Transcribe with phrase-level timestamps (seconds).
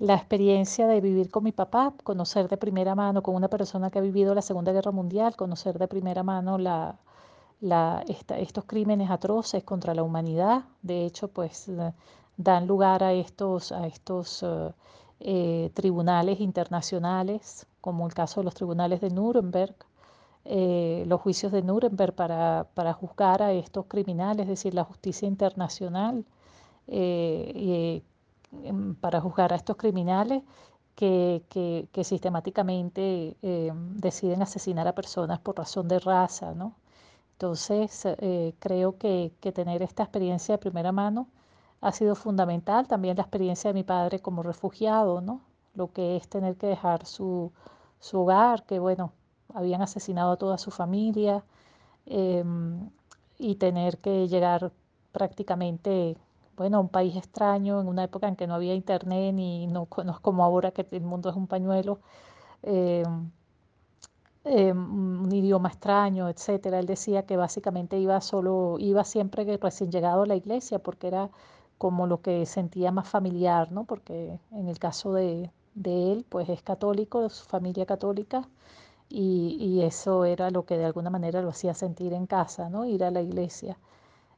[0.00, 3.98] la experiencia de vivir con mi papá, conocer de primera mano con una persona que
[3.98, 6.56] ha vivido la Segunda Guerra Mundial, conocer de primera mano
[8.38, 10.64] estos crímenes atroces contra la humanidad.
[10.80, 11.92] De hecho, pues eh,
[12.38, 14.72] dan lugar a estos, a estos eh,
[15.20, 19.74] eh, tribunales internacionales, como el caso de los tribunales de Nuremberg,
[21.06, 26.24] los juicios de Nuremberg para, para, juzgar a estos criminales, es decir, la justicia internacional
[26.88, 28.00] em,
[29.00, 30.42] para juzgar a estos criminales
[30.94, 31.44] que,
[31.92, 33.36] que, sistemáticamente
[33.96, 36.74] deciden asesinar a personas por razón de raza, ¿no?
[37.40, 41.26] Entonces, eh, creo que, tener esta experiencia de primera mano
[41.80, 42.86] ha sido fundamental.
[42.86, 45.40] También la experiencia de mi padre como refugiado, ¿no?
[45.74, 47.50] Lo que es tener que dejar su,
[48.12, 49.12] hogar, que bueno,
[49.54, 51.42] habían asesinado a toda su familia
[52.06, 52.90] em,
[53.38, 54.70] y tener que llegar
[55.12, 56.18] prácticamente,
[56.60, 60.12] bueno, un país extraño en una época en que no había internet ni no, no
[60.12, 62.00] es como ahora que el mundo es un pañuelo.
[62.62, 63.30] Em,
[64.44, 66.78] eh, un idioma extraño, etcétera.
[66.80, 71.30] Él decía que básicamente iba solo, iba siempre recién llegado a la iglesia porque era
[71.78, 73.84] como lo que sentía más familiar, ¿no?
[73.84, 75.50] Porque en el caso de,
[75.84, 78.48] él, pues es católico, de su familia católica,
[79.08, 82.84] y, eso era lo que de alguna manera lo hacía sentir en casa, ¿no?
[82.86, 83.78] Ir a la iglesia.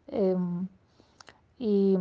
[0.08, 0.68] Em,
[1.62, 1.96] y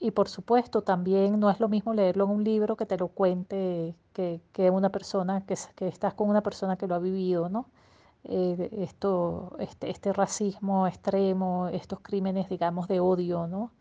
[0.00, 3.08] y por supuesto, también no es lo mismo leerlo en un libro que te lo
[3.08, 7.50] cuente que, que una persona, que, que, estás con una persona que lo ha vivido,
[7.50, 7.66] ¿no?
[8.24, 13.72] Eh, esto, este, este, racismo extremo, estos crímenes, digamos, de odio, ¿no?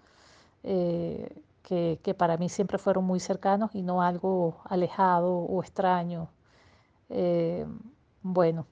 [0.63, 6.29] Eh, que, que, para mí siempre fueron muy cercanos y no algo alejado o extraño.
[7.09, 7.65] Eh,
[8.23, 8.67] bueno,